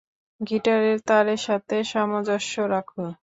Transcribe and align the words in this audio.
গিটারের 0.41 0.97
তারের 1.07 1.41
সাথে 1.47 1.75
সামঞ্জস্য 1.83 2.53
রাখো। 2.73 3.03